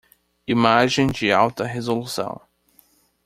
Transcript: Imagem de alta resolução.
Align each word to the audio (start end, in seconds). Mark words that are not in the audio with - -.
Imagem 0.47 1.05
de 1.11 1.31
alta 1.31 1.63
resolução. 1.63 2.41